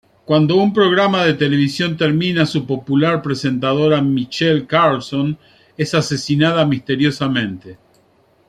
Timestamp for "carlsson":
4.65-5.37